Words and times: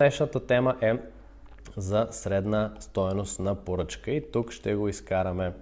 Днешната 0.00 0.46
тема 0.46 0.76
е 0.80 0.94
за 1.76 2.06
средна 2.10 2.72
стоеност 2.78 3.40
на 3.40 3.54
поръчка 3.54 4.10
и 4.10 4.32
тук 4.32 4.50
ще 4.50 4.74
го 4.74 4.88
изкараме 4.88 5.52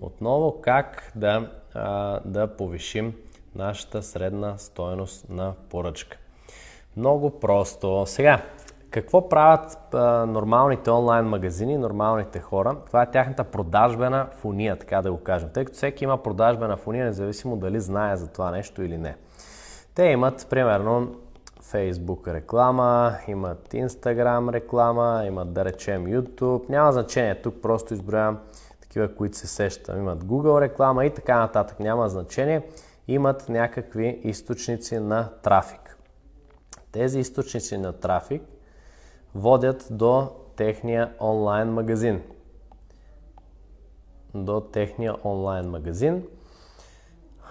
отново 0.00 0.60
как 0.60 1.12
да, 1.16 1.50
а, 1.74 2.20
да 2.24 2.56
повишим 2.56 3.14
нашата 3.54 4.02
средна 4.02 4.58
стоеност 4.58 5.28
на 5.28 5.52
поръчка. 5.70 6.18
Много 6.96 7.40
просто. 7.40 8.04
Сега, 8.06 8.42
какво 8.90 9.28
правят 9.28 9.94
а, 9.94 10.26
нормалните 10.26 10.90
онлайн 10.90 11.24
магазини, 11.24 11.78
нормалните 11.78 12.40
хора? 12.40 12.76
Това 12.86 13.02
е 13.02 13.10
тяхната 13.10 13.44
продажбена 13.44 14.26
фуния, 14.32 14.78
така 14.78 15.02
да 15.02 15.12
го 15.12 15.18
кажем. 15.18 15.48
Тъй 15.54 15.64
като 15.64 15.76
всеки 15.76 16.04
има 16.04 16.22
продажбена 16.22 16.76
фуния, 16.76 17.06
независимо 17.06 17.56
дали 17.56 17.80
знае 17.80 18.16
за 18.16 18.28
това 18.28 18.50
нещо 18.50 18.82
или 18.82 18.98
не. 18.98 19.16
Те 19.94 20.04
имат, 20.04 20.46
примерно, 20.50 21.14
Facebook 21.72 22.34
реклама, 22.34 23.18
имат 23.28 23.68
Instagram 23.68 24.52
реклама, 24.52 25.22
имат 25.26 25.52
да 25.52 25.64
речем 25.64 26.06
YouTube. 26.06 26.68
Няма 26.68 26.92
значение, 26.92 27.42
тук 27.42 27.62
просто 27.62 27.94
изброявам 27.94 28.38
такива, 28.80 29.14
които 29.14 29.36
се 29.36 29.46
сещам. 29.46 29.98
Имат 29.98 30.24
Google 30.24 30.60
реклама 30.60 31.06
и 31.06 31.14
така 31.14 31.38
нататък. 31.38 31.80
Няма 31.80 32.08
значение. 32.08 32.62
Имат 33.08 33.48
някакви 33.48 34.20
източници 34.24 34.98
на 34.98 35.30
трафик. 35.42 35.96
Тези 36.92 37.18
източници 37.18 37.76
на 37.76 37.92
трафик 37.92 38.42
водят 39.34 39.86
до 39.90 40.30
техния 40.56 41.14
онлайн 41.20 41.68
магазин. 41.68 42.22
До 44.34 44.60
техния 44.60 45.16
онлайн 45.24 45.70
магазин. 45.70 46.26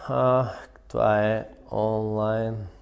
А, 0.07 0.49
това 0.88 1.27
е 1.27 1.48
онлайн 1.71 2.53
магазин 2.53 2.80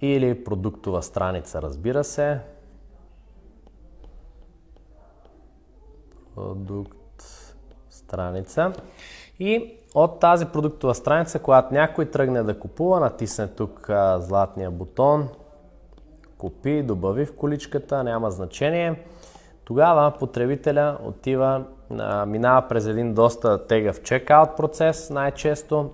или 0.00 0.44
продуктова 0.44 1.02
страница, 1.02 1.62
разбира 1.62 2.04
се. 2.04 2.40
Продукт 6.34 7.22
страница. 7.90 8.72
И 9.38 9.76
от 9.94 10.20
тази 10.20 10.46
продуктова 10.46 10.94
страница, 10.94 11.38
когато 11.38 11.74
някой 11.74 12.10
тръгне 12.10 12.42
да 12.42 12.58
купува, 12.58 13.00
натисне 13.00 13.48
тук 13.48 13.90
а, 13.90 14.20
златния 14.20 14.70
бутон, 14.70 15.28
купи, 16.38 16.82
добави 16.82 17.26
в 17.26 17.36
количката, 17.36 18.04
няма 18.04 18.30
значение. 18.30 19.04
Тогава 19.64 20.12
потребителя 20.18 20.98
отива, 21.04 21.64
а, 21.98 22.26
минава 22.26 22.68
през 22.68 22.86
един 22.86 23.14
доста 23.14 23.66
тегъв 23.66 24.02
чекаут 24.02 24.56
процес 24.56 25.10
най-често, 25.10 25.90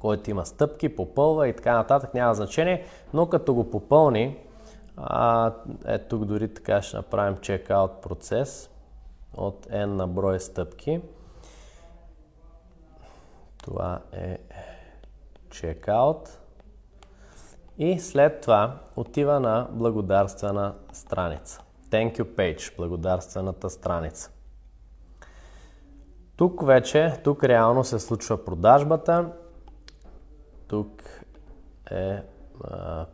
който 0.00 0.30
има 0.30 0.46
стъпки, 0.46 0.96
попълва 0.96 1.48
и 1.48 1.56
така 1.56 1.74
нататък, 1.74 2.14
няма 2.14 2.34
значение, 2.34 2.84
но 3.14 3.28
като 3.28 3.54
го 3.54 3.70
попълни, 3.70 4.36
а, 4.96 5.52
е 5.86 5.98
тук 5.98 6.24
дори 6.24 6.54
така 6.54 6.82
ще 6.82 6.96
направим 6.96 7.36
чекаут 7.36 8.02
процес 8.02 8.70
от 9.36 9.66
n 9.66 9.84
на 9.84 10.08
брой 10.08 10.40
стъпки. 10.40 11.00
Това 13.62 14.00
е 14.12 14.38
чекаут. 15.50 16.38
И 17.78 18.00
след 18.00 18.40
това 18.40 18.78
отива 18.96 19.40
на 19.40 19.68
благодарствена 19.70 20.74
страница. 20.92 21.62
Thank 21.90 22.18
you 22.18 22.24
page, 22.24 22.76
благодарствената 22.76 23.70
страница. 23.70 24.30
Тук 26.36 26.66
вече, 26.66 27.20
тук 27.24 27.44
реално 27.44 27.84
се 27.84 27.98
случва 27.98 28.44
продажбата 28.44 29.32
тук 30.70 31.02
е 31.90 32.22
а, 32.64 33.06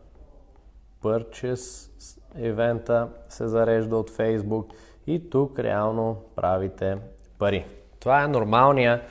Purchase 1.03 1.91
евента 2.39 3.09
се 3.29 3.49
зарежда 3.49 3.97
от 3.97 4.11
Facebook 4.11 4.65
и 5.07 5.31
тук 5.31 5.59
реално 5.59 6.17
правите 6.37 6.99
пари. 7.39 7.67
Това 8.01 8.23
е 8.23 8.29
нормалния, 8.29 9.03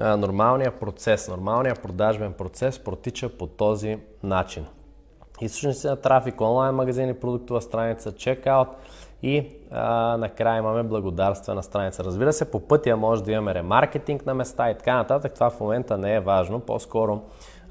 а, 0.00 0.16
нормалния 0.16 0.78
процес, 0.78 1.28
нормалния 1.28 1.74
продажбен 1.74 2.32
процес 2.32 2.84
протича 2.84 3.28
по 3.28 3.46
този 3.46 3.98
начин. 4.22 4.66
Източници 5.40 5.86
на 5.86 5.96
трафик, 5.96 6.40
онлайн 6.40 6.74
магазини, 6.74 7.14
продуктова 7.14 7.60
страница, 7.60 8.12
чекаут 8.12 8.68
и 9.22 9.48
а, 9.70 10.16
накрая 10.16 10.58
имаме 10.58 10.82
благодарствена 10.82 11.62
страница. 11.62 12.04
Разбира 12.04 12.32
се, 12.32 12.50
по 12.50 12.60
пътя 12.60 12.96
може 12.96 13.24
да 13.24 13.32
имаме 13.32 13.54
ремаркетинг 13.54 14.26
на 14.26 14.34
места 14.34 14.70
и 14.70 14.78
така 14.78 14.94
нататък. 14.96 15.34
Това 15.34 15.50
в 15.50 15.60
момента 15.60 15.98
не 15.98 16.14
е 16.14 16.20
важно. 16.20 16.60
По-скоро 16.60 17.22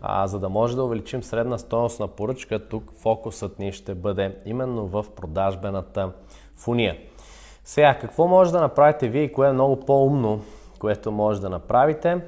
а, 0.02 0.28
за 0.28 0.40
да 0.40 0.50
може 0.50 0.76
да 0.76 0.84
увеличим 0.84 1.24
средна 1.24 1.58
стоеност 1.58 2.00
на 2.00 2.08
поръчка, 2.08 2.68
тук 2.68 2.92
фокусът 3.02 3.60
ни 3.60 3.72
ще 3.72 3.96
бъде 3.96 4.38
именно 4.46 4.86
в 4.86 5.06
продажбената 5.16 6.12
фуния. 6.56 6.98
Сега, 7.64 7.98
какво 8.02 8.28
може 8.28 8.52
да 8.52 8.62
направите 8.62 9.10
вие 9.10 9.24
и 9.24 9.34
кое 9.34 9.50
е 9.50 9.54
много 9.54 9.80
по-умно, 9.80 10.42
което 10.80 11.12
може 11.12 11.42
да 11.42 11.50
направите? 11.50 12.22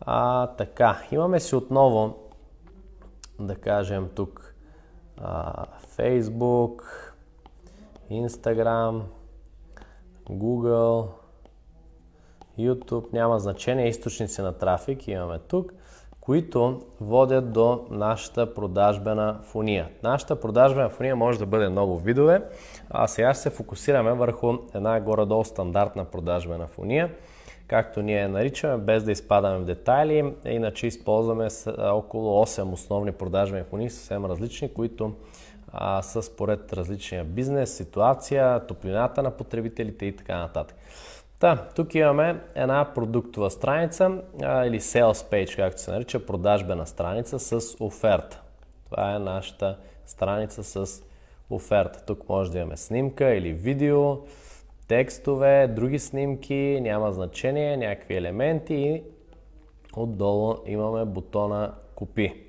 А, 0.00 0.46
така, 0.46 0.98
имаме 1.12 1.40
си 1.40 1.56
отново, 1.56 2.14
да 3.40 3.56
кажем 3.56 4.08
тук, 4.14 4.54
а, 5.20 5.64
Facebook, 5.96 6.82
Instagram, 8.10 9.00
Google, 10.30 11.08
YouTube, 12.58 13.12
няма 13.12 13.38
значение, 13.38 13.88
източници 13.88 14.42
на 14.42 14.52
трафик 14.52 15.08
имаме 15.08 15.38
тук 15.38 15.72
които 16.28 16.80
водят 17.00 17.52
до 17.52 17.86
нашата 17.90 18.54
продажбена 18.54 19.38
фуния. 19.42 19.88
Нашата 20.02 20.40
продажбена 20.40 20.88
фуния 20.88 21.16
може 21.16 21.38
да 21.38 21.46
бъде 21.46 21.68
много 21.68 21.98
видове, 21.98 22.42
а 22.90 23.06
сега 23.06 23.34
ще 23.34 23.42
се 23.42 23.50
фокусираме 23.50 24.12
върху 24.12 24.54
една 24.74 25.00
горе-долу 25.00 25.44
стандартна 25.44 26.04
продажбена 26.04 26.66
фуния, 26.66 27.10
както 27.66 28.02
ние 28.02 28.20
я 28.20 28.28
наричаме, 28.28 28.76
без 28.76 29.04
да 29.04 29.12
изпадаме 29.12 29.58
в 29.58 29.64
детайли. 29.64 30.34
Иначе 30.44 30.86
използваме 30.86 31.48
около 31.78 32.44
8 32.44 32.72
основни 32.72 33.12
продажбени 33.12 33.64
фунии, 33.64 33.90
съвсем 33.90 34.24
различни, 34.24 34.74
които 34.74 35.12
са 36.02 36.22
според 36.22 36.72
различния 36.72 37.24
бизнес, 37.24 37.76
ситуация, 37.76 38.66
топлината 38.66 39.22
на 39.22 39.30
потребителите 39.30 40.06
и 40.06 40.16
така 40.16 40.38
нататък. 40.38 40.76
Та, 41.38 41.56
тук 41.56 41.94
имаме 41.94 42.40
една 42.54 42.94
продуктова 42.94 43.50
страница 43.50 44.22
а, 44.42 44.66
или 44.66 44.80
sales 44.80 45.12
page, 45.32 45.56
както 45.56 45.80
се 45.80 45.90
нарича, 45.90 46.26
продажбена 46.26 46.86
страница 46.86 47.38
с 47.38 47.76
оферта. 47.80 48.42
Това 48.84 49.14
е 49.14 49.18
нашата 49.18 49.78
страница 50.04 50.64
с 50.64 51.02
оферта. 51.50 52.04
Тук 52.06 52.28
може 52.28 52.50
да 52.50 52.58
имаме 52.58 52.76
снимка 52.76 53.34
или 53.34 53.52
видео, 53.52 54.16
текстове, 54.88 55.68
други 55.68 55.98
снимки, 55.98 56.78
няма 56.82 57.12
значение, 57.12 57.76
някакви 57.76 58.16
елементи 58.16 58.74
и 58.74 59.02
отдолу 59.96 60.54
имаме 60.66 61.04
бутона 61.04 61.74
Купи. 61.94 62.42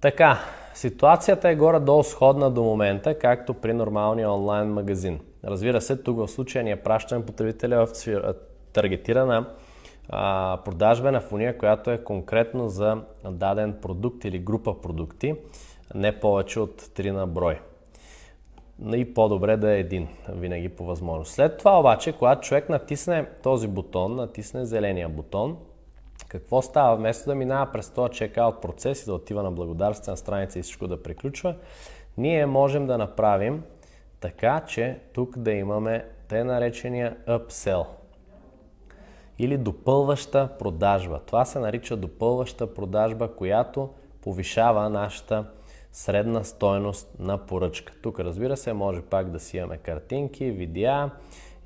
Така, 0.00 0.38
ситуацията 0.74 1.48
е 1.48 1.56
горе-долу 1.56 2.02
сходна 2.02 2.50
до 2.50 2.62
момента, 2.62 3.18
както 3.18 3.54
при 3.54 3.72
нормалния 3.72 4.30
онлайн 4.30 4.68
магазин. 4.68 5.20
Разбира 5.46 5.80
се, 5.80 5.96
тук 5.96 6.16
в 6.18 6.28
случая 6.28 6.64
ние 6.64 6.76
пращаме 6.76 7.26
потребителя 7.26 7.86
в 7.86 8.04
таргетирана 8.72 9.46
а, 10.08 10.58
продажбена 10.64 11.20
фуния, 11.20 11.58
която 11.58 11.90
е 11.90 12.04
конкретно 12.04 12.68
за 12.68 13.02
даден 13.30 13.78
продукт 13.82 14.24
или 14.24 14.38
група 14.38 14.80
продукти, 14.80 15.34
не 15.94 16.20
повече 16.20 16.60
от 16.60 16.82
3 16.82 17.10
на 17.10 17.26
брой. 17.26 17.60
И 18.94 19.14
по-добре 19.14 19.56
да 19.56 19.72
е 19.72 19.80
един, 19.80 20.08
винаги 20.28 20.68
по 20.68 20.84
възможност. 20.84 21.32
След 21.32 21.58
това 21.58 21.80
обаче, 21.80 22.12
когато 22.12 22.48
човек 22.48 22.68
натисне 22.68 23.26
този 23.42 23.68
бутон, 23.68 24.16
натисне 24.16 24.64
зеления 24.64 25.08
бутон, 25.08 25.56
какво 26.28 26.62
става? 26.62 26.96
Вместо 26.96 27.30
да 27.30 27.34
минава 27.34 27.72
през 27.72 27.90
този 27.90 28.12
чекаут 28.12 28.62
процес 28.62 29.02
и 29.02 29.06
да 29.06 29.14
отива 29.14 29.42
на 29.42 29.50
благодарствена 29.50 30.16
страница 30.16 30.58
и 30.58 30.62
всичко 30.62 30.86
да 30.86 31.02
приключва, 31.02 31.54
ние 32.16 32.46
можем 32.46 32.86
да 32.86 32.98
направим 32.98 33.62
така, 34.20 34.60
че 34.66 34.98
тук 35.12 35.38
да 35.38 35.52
имаме 35.52 36.04
те 36.28 36.44
наречения 36.44 37.16
upsell 37.28 37.86
или 39.38 39.58
допълваща 39.58 40.48
продажба. 40.58 41.20
Това 41.26 41.44
се 41.44 41.58
нарича 41.58 41.96
допълваща 41.96 42.74
продажба, 42.74 43.34
която 43.34 43.90
повишава 44.22 44.90
нашата 44.90 45.44
средна 45.92 46.44
стойност 46.44 47.18
на 47.18 47.38
поръчка. 47.38 47.92
Тук 48.02 48.20
разбира 48.20 48.56
се, 48.56 48.72
може 48.72 49.02
пак 49.02 49.30
да 49.30 49.40
си 49.40 49.56
имаме 49.56 49.76
картинки, 49.76 50.50
видеа 50.50 51.10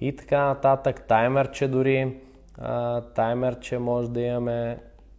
и 0.01 0.17
така 0.17 0.45
нататък, 0.45 1.07
таймерче 1.09 1.69
дори, 1.69 2.17
а, 2.59 3.01
таймерче 3.01 3.79
може 3.79 4.11
да 4.11 4.21
имаме, 4.21 4.79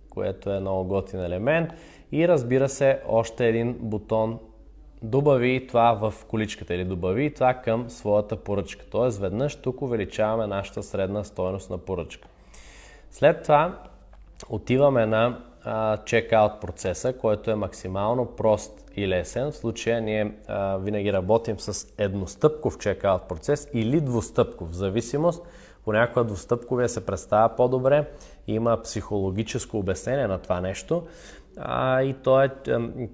което 0.09 0.51
е 0.51 0.59
много 0.59 0.89
готин 0.89 1.19
елемент 1.19 1.69
и 2.11 2.27
разбира 2.27 2.69
се 2.69 3.01
още 3.07 3.47
един 3.47 3.77
бутон 3.79 4.39
добави 5.01 5.67
това 5.67 5.93
в 5.93 6.25
количката 6.25 6.73
или 6.73 6.85
добави 6.85 7.33
това 7.33 7.53
към 7.53 7.89
своята 7.89 8.35
поръчка. 8.35 8.85
Тоест 8.91 9.19
веднъж 9.19 9.55
тук 9.55 9.81
увеличаваме 9.81 10.47
нашата 10.47 10.83
средна 10.83 11.23
стоеност 11.23 11.69
на 11.69 11.77
поръчка. 11.77 12.27
След 13.09 13.43
това 13.43 13.79
отиваме 14.49 15.05
на 15.05 15.37
чекаут 16.05 16.61
процеса, 16.61 17.13
който 17.13 17.51
е 17.51 17.55
максимално 17.55 18.25
прост 18.25 18.91
и 18.95 19.07
лесен. 19.07 19.51
В 19.51 19.55
случая 19.55 20.01
ние 20.01 20.33
а, 20.47 20.77
винаги 20.77 21.13
работим 21.13 21.59
с 21.59 21.87
едностъпков 21.97 22.77
чекаут 22.77 23.21
процес 23.27 23.69
или 23.73 24.01
двустъпков, 24.01 24.69
в 24.69 24.73
зависимост. 24.73 25.43
Понякога 25.85 26.23
двустъпковия 26.23 26.89
се 26.89 27.05
представя 27.05 27.55
по-добре, 27.55 28.05
има 28.47 28.81
психологическо 28.81 29.77
обяснение 29.77 30.27
на 30.27 30.37
това 30.37 30.61
нещо. 30.61 31.03
А, 31.57 32.01
и 32.01 32.13
то 32.13 32.41
е, 32.41 32.49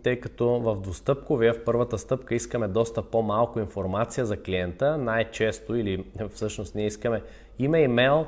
тъй 0.04 0.20
като 0.20 0.48
в 0.48 0.76
двустъпковия, 0.82 1.54
в 1.54 1.64
първата 1.64 1.98
стъпка 1.98 2.36
искаме 2.36 2.68
доста 2.68 3.02
по-малко 3.02 3.60
информация 3.60 4.26
за 4.26 4.38
клиента, 4.38 4.98
най-често 4.98 5.76
или 5.76 6.06
всъщност 6.34 6.76
ние 6.76 6.86
искаме 6.86 7.22
име, 7.60 7.82
имейл, 7.82 8.26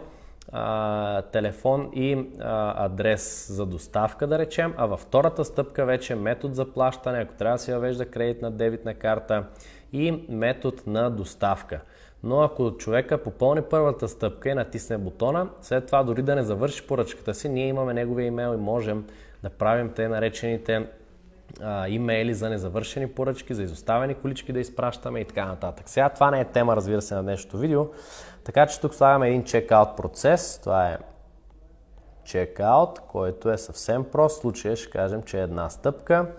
а, 0.52 1.22
телефон 1.22 1.90
и 1.94 2.28
а, 2.40 2.86
адрес 2.86 3.52
за 3.52 3.66
доставка, 3.66 4.28
да 4.28 4.40
речем, 4.40 4.74
а 4.78 4.86
във 4.86 5.00
втората 5.00 5.46
стъпка 5.46 5.86
вече 5.86 6.16
метод 6.16 6.54
за 6.54 6.74
плащане, 6.74 7.20
ако 7.20 7.34
трябва 7.34 7.56
да 7.56 7.64
се 7.64 7.74
въвежда 7.74 8.06
кредитна 8.06 8.52
дебитна 8.52 8.94
карта 8.94 9.44
и 9.94 10.26
метод 10.30 10.78
на 10.88 11.10
доставка. 11.10 11.82
Но 12.24 12.42
ако 12.42 12.78
човека 12.78 13.24
попълни 13.24 13.62
първата 13.62 14.08
стъпка 14.08 14.50
и 14.50 14.54
натисне 14.54 14.98
бутона, 14.98 15.50
след 15.62 15.86
това 15.86 16.04
дори 16.04 16.22
да 16.22 16.36
не 16.36 16.44
завърши 16.44 16.88
поръчката 16.88 17.34
си, 17.34 17.50
ние 17.50 17.68
имаме 17.68 17.94
неговия 17.94 18.26
имейл 18.26 18.54
и 18.54 18.58
можем 18.58 19.06
да 19.44 19.50
правим 19.50 19.94
те 19.96 20.08
наречените 20.08 20.88
а, 21.62 21.88
имейли 21.88 22.34
за 22.34 22.50
незавършени 22.50 23.08
поръчки, 23.08 23.54
за 23.54 23.64
изоставени 23.64 24.14
колички 24.14 24.54
да 24.54 24.60
изпращаме 24.60 25.20
и 25.20 25.26
така 25.26 25.46
нататък. 25.46 25.90
Сега 25.90 26.10
това 26.10 26.32
не 26.32 26.40
е 26.40 26.46
тема, 26.46 26.76
разбира 26.76 27.02
се, 27.02 27.16
на 27.16 27.24
днешното 27.24 27.58
видео, 27.58 27.86
така 28.44 28.68
че 28.68 28.82
тук 28.82 28.96
слагаме 28.96 29.28
един 29.28 29.44
чекаут 29.44 29.98
процес. 29.98 30.60
Това 30.64 30.90
е 30.90 30.98
чекаут, 32.24 33.00
който 33.00 33.52
е 33.52 33.58
съвсем 33.58 34.04
прост. 34.04 34.38
В 34.38 34.42
случая 34.42 34.76
ще 34.76 34.90
кажем, 34.90 35.24
че 35.24 35.40
е 35.40 35.44
една 35.44 35.70
стъпка. 35.70 36.32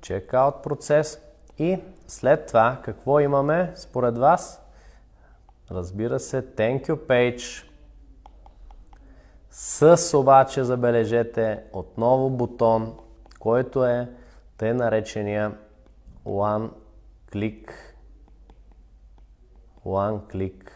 Чекаут 0.00 0.62
процес. 0.62 1.20
И 1.58 1.78
след 2.06 2.46
това 2.46 2.80
какво 2.84 3.20
имаме 3.20 3.72
според 3.74 4.18
вас? 4.18 4.62
Разбира 5.70 6.20
се, 6.20 6.42
thank 6.42 6.88
you 6.88 6.96
page. 6.96 7.71
С 9.54 10.18
обаче, 10.18 10.64
забележете, 10.64 11.60
отново 11.72 12.30
бутон, 12.30 12.94
който 13.38 13.84
е 13.84 14.08
тъй 14.56 14.72
наречения 14.72 15.52
one 16.26 16.70
click 17.32 17.70
one 19.86 20.20
click 20.32 20.70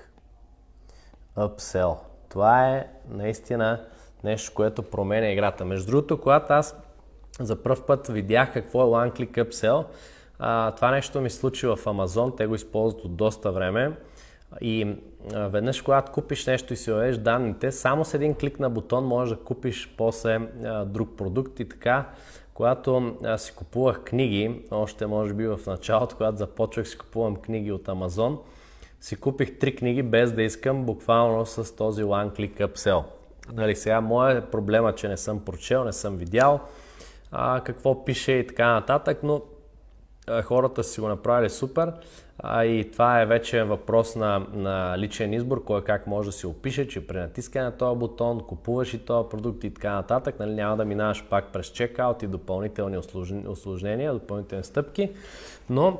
upsell. 1.36 1.96
Това 2.28 2.68
е 2.68 2.86
наистина 3.08 3.84
нещо, 4.24 4.52
което 4.54 4.82
променя 4.82 5.28
играта. 5.28 5.64
Между 5.64 5.90
другото, 5.90 6.20
когато 6.20 6.52
аз 6.52 6.76
за 7.40 7.62
първ 7.62 7.86
път 7.86 8.06
видях 8.06 8.52
какво 8.52 8.82
е 8.82 8.84
One 8.84 9.18
Click 9.18 9.44
Upsell, 9.44 9.84
а, 10.38 10.70
това 10.70 10.90
нещо 10.90 11.20
ми 11.20 11.30
случи 11.30 11.66
в 11.66 11.76
Amazon, 11.76 12.36
те 12.36 12.46
го 12.46 12.54
използват 12.54 13.04
от 13.04 13.16
доста 13.16 13.52
време. 13.52 13.92
И 14.60 14.96
веднъж, 15.32 15.82
когато 15.82 16.12
купиш 16.12 16.46
нещо 16.46 16.72
и 16.72 16.76
си 16.76 16.90
въведеш 16.90 17.16
данните, 17.16 17.72
само 17.72 18.04
с 18.04 18.14
един 18.14 18.34
клик 18.34 18.60
на 18.60 18.70
бутон 18.70 19.04
можеш 19.04 19.36
да 19.36 19.44
купиш 19.44 19.94
после 19.96 20.38
друг 20.86 21.08
продукт 21.16 21.60
и 21.60 21.68
така. 21.68 22.08
Когато 22.54 23.16
а, 23.24 23.38
си 23.38 23.52
купувах 23.56 24.04
книги, 24.04 24.62
още 24.70 25.06
може 25.06 25.34
би 25.34 25.46
в 25.46 25.60
началото, 25.66 26.16
когато 26.16 26.36
започвах 26.36 26.88
си 26.88 26.98
купувам 26.98 27.36
книги 27.36 27.72
от 27.72 27.86
Amazon, 27.86 28.38
си 29.00 29.16
купих 29.16 29.58
три 29.58 29.76
книги 29.76 30.02
без 30.02 30.32
да 30.32 30.42
искам, 30.42 30.84
буквално 30.84 31.46
с 31.46 31.76
този 31.76 32.02
One 32.02 32.36
Click 32.36 32.66
Upsell. 32.66 33.04
Нали, 33.52 33.76
сега 33.76 34.00
моят 34.00 34.50
проблема, 34.50 34.94
че 34.94 35.08
не 35.08 35.16
съм 35.16 35.44
прочел, 35.44 35.84
не 35.84 35.92
съм 35.92 36.16
видял 36.16 36.60
а, 37.32 37.60
какво 37.60 38.04
пише 38.04 38.32
и 38.32 38.46
така 38.46 38.72
нататък, 38.72 39.18
но 39.22 39.42
а, 40.26 40.42
хората 40.42 40.84
си 40.84 41.00
го 41.00 41.08
направили 41.08 41.50
супер 41.50 41.92
и 42.44 42.88
това 42.92 43.20
е 43.20 43.26
вече 43.26 43.62
въпрос 43.62 44.16
на, 44.16 44.46
на 44.52 44.98
личен 44.98 45.32
избор, 45.32 45.64
кой 45.64 45.84
как 45.84 46.06
може 46.06 46.28
да 46.28 46.32
си 46.32 46.46
опише, 46.46 46.88
че 46.88 47.06
при 47.06 47.18
натискане 47.18 47.64
на 47.64 47.72
този 47.72 47.98
бутон 47.98 48.40
купуваш 48.40 48.94
и 48.94 48.98
този 48.98 49.28
продукт 49.28 49.64
и 49.64 49.74
така 49.74 49.92
нататък, 49.92 50.38
нали, 50.38 50.54
няма 50.54 50.76
да 50.76 50.84
минаваш 50.84 51.24
пак 51.30 51.52
през 51.52 51.66
чекаут 51.66 52.22
и 52.22 52.26
допълнителни 52.26 52.98
осложнения, 53.48 54.12
допълнителни 54.12 54.64
стъпки, 54.64 55.10
но 55.70 55.98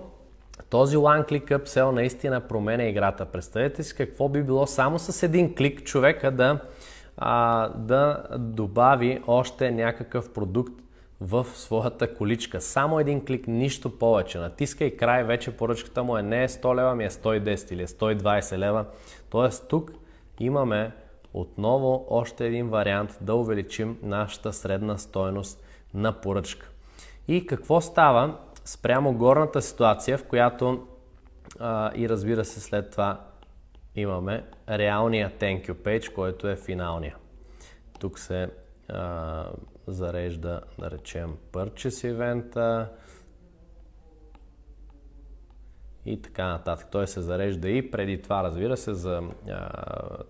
този 0.71 0.97
One 0.97 1.29
Click 1.29 1.59
Upsell 1.59 1.91
наистина 1.91 2.41
променя 2.41 2.85
играта. 2.85 3.25
Представете 3.25 3.83
си 3.83 3.97
какво 3.97 4.29
би 4.29 4.43
било 4.43 4.67
само 4.67 4.99
с 4.99 5.23
един 5.23 5.55
клик 5.55 5.85
човека 5.85 6.31
да, 6.31 6.59
а, 7.17 7.69
да 7.69 8.25
добави 8.39 9.23
още 9.27 9.71
някакъв 9.71 10.33
продукт 10.33 10.73
в 11.21 11.47
своята 11.55 12.15
количка. 12.15 12.61
Само 12.61 13.01
един 13.01 13.25
клик, 13.25 13.47
нищо 13.47 13.99
повече. 13.99 14.39
Натиска 14.39 14.85
и 14.85 14.97
край, 14.97 15.25
вече 15.25 15.57
поръчката 15.57 16.03
му 16.03 16.17
е 16.17 16.23
не 16.23 16.49
100 16.49 16.77
лева, 16.77 16.95
ми 16.95 17.05
е 17.05 17.11
110 17.11 17.73
или 17.73 17.87
120 17.87 18.55
е 18.55 18.59
лева. 18.59 18.85
Тоест 19.31 19.69
тук 19.69 19.93
имаме 20.41 20.93
отново 21.35 22.07
още 22.11 22.47
един 22.47 22.69
вариант 22.69 23.19
да 23.21 23.35
увеличим 23.35 23.99
нашата 24.03 24.53
средна 24.53 24.99
стойност 24.99 25.65
на 25.95 26.13
поръчка. 26.13 26.71
И 27.29 27.47
какво 27.47 27.81
става? 27.81 28.39
спрямо 28.67 29.13
горната 29.13 29.63
ситуация, 29.63 30.19
в 30.19 30.25
която 30.25 30.87
а, 31.59 31.93
и 31.95 32.09
разбира 32.09 32.45
се 32.45 32.61
след 32.61 32.91
това 32.91 33.21
имаме 33.97 34.45
реалния 34.69 35.33
thank 35.39 35.69
you 35.69 35.73
page, 35.73 36.13
който 36.13 36.49
е 36.49 36.57
финалния. 36.57 37.17
Тук 37.99 38.19
се 38.19 38.51
а, 38.89 39.45
зарежда, 39.87 40.61
да 40.79 40.91
речем, 40.91 41.37
purchase 41.53 42.15
event 42.15 42.87
и 46.07 46.23
така 46.23 46.47
нататък. 46.47 46.89
Той 46.91 47.07
се 47.07 47.21
зарежда 47.21 47.69
и 47.69 47.91
преди 47.91 48.23
това, 48.23 48.45
разбира 48.45 48.77
се, 48.77 48.95
за, 48.95 49.23
а, 49.51 49.69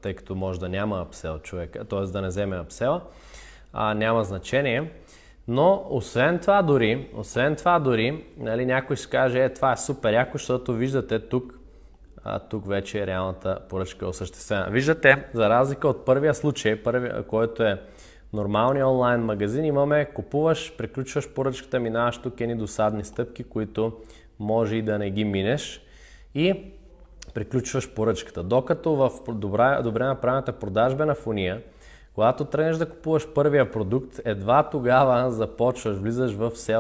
тъй 0.03 0.15
като 0.15 0.35
може 0.35 0.61
да 0.61 0.69
няма 0.69 1.01
апсел 1.01 1.39
човека, 1.39 1.85
т.е. 1.85 2.01
да 2.01 2.23
не 2.23 2.29
вземе 2.29 2.57
апсела, 2.57 3.01
а, 3.73 3.95
няма 3.95 4.25
значение. 4.25 4.93
Но 5.49 5.87
освен 5.91 6.39
това 6.39 6.63
дори, 6.63 7.11
освен 7.15 7.57
това 7.57 7.79
дори, 7.79 8.25
нали, 8.37 8.67
някой 8.67 8.97
ще 8.97 9.11
каже, 9.11 9.45
е, 9.45 9.55
това 9.55 9.73
е 9.73 9.77
супер 9.77 10.13
яко, 10.13 10.39
защото 10.39 10.73
виждате 10.73 11.29
тук, 11.29 11.59
а, 12.25 12.39
тук 12.39 12.67
вече 12.67 13.03
е 13.03 13.07
реалната 13.07 13.59
поръчка 13.69 14.05
е 14.05 14.09
осъществена. 14.09 14.67
Виждате, 14.71 15.25
за 15.35 15.49
разлика 15.49 15.89
от 15.89 16.05
първия 16.05 16.35
случай, 16.35 16.83
първия, 16.83 17.23
който 17.23 17.63
е 17.63 17.83
нормалния 18.33 18.89
онлайн 18.89 19.21
магазин, 19.21 19.65
имаме 19.65 20.05
купуваш, 20.05 20.77
приключваш 20.77 21.29
поръчката, 21.29 21.81
минаваш 21.81 22.19
тук 22.19 22.41
едни 22.41 22.57
досадни 22.57 23.05
стъпки, 23.05 23.45
които 23.45 23.93
може 24.39 24.77
и 24.77 24.83
да 24.83 24.99
не 24.99 25.11
ги 25.11 25.25
минеш 25.25 25.83
и 26.35 26.73
приключваш 27.35 27.95
поръчката. 27.95 28.43
Докато 28.43 28.97
в 28.97 29.11
добра, 29.29 29.83
добре 29.83 30.05
направената 30.05 30.53
продажбена 30.53 31.15
фуния, 31.15 31.63
когато 32.15 32.45
тръгнеш 32.45 32.77
да 32.77 32.91
купуваш 32.91 33.29
първия 33.35 33.71
продукт, 33.71 34.21
едва 34.25 34.71
тогава 34.71 35.31
започваш, 35.31 35.97
влизаш 35.97 36.33
в 36.33 36.51
Sales 36.51 36.75